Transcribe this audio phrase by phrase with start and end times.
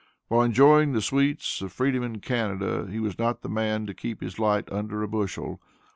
[0.29, 4.19] While enjoying the sweets of freedom in Canada, he was not the man to keep
[4.19, 5.61] his light under a bushel.